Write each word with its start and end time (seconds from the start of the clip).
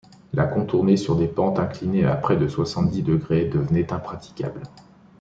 La 0.33 0.45
contourner 0.47 0.97
sur 0.97 1.15
des 1.15 1.27
pentes 1.27 1.59
inclinées 1.59 2.05
à 2.07 2.15
près 2.15 2.35
de 2.35 2.47
soixante-dix 2.47 3.03
degrés 3.03 3.45
devenait 3.45 3.93
impraticable. 3.93 4.63